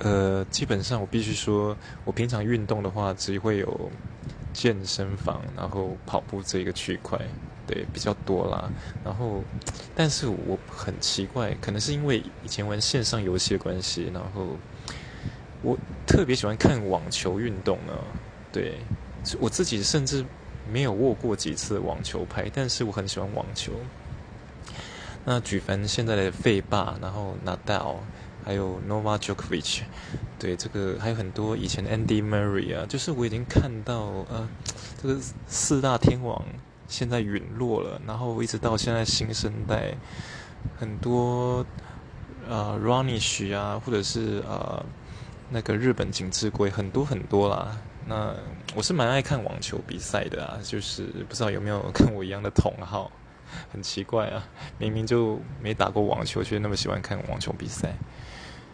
[0.00, 3.90] 呃，基本上我必须说，我平常运动的话，只会有
[4.52, 7.18] 健身房，然后跑步这一个区块，
[7.66, 8.70] 对，比较多啦。
[9.02, 9.42] 然后，
[9.94, 14.56] 但是我很奇怪，可能是因为以前玩线上游戏的关系，然后
[15.62, 17.92] 我特别喜欢看网球运动呢。
[18.52, 18.78] 对，
[19.40, 20.24] 我自己甚至
[20.70, 23.72] 没有握过几次网球拍，但是我很喜欢网球。
[25.24, 27.94] 那举凡现在的费霸，然后纳达尔。
[28.46, 29.80] 还有 Nova Djokovic，
[30.38, 34.48] 对这个还有很多以前的 Andy Murray 啊，就是我已经看到呃，
[35.02, 36.40] 这个四大天王
[36.86, 39.92] 现在陨落了，然后一直到现在新生代
[40.78, 41.66] 很多
[42.48, 44.80] 呃 Ronish 啊，或者是呃
[45.50, 47.76] 那个日本景之圭，很多很多啦。
[48.08, 48.32] 那
[48.76, 53.10] 我是蛮爱看网球比赛的啊，就是不知道有没有跟我一样的同好，
[53.72, 54.46] 很奇怪啊，
[54.78, 57.94] 明明就没打过网球，却那么喜欢看网球比赛。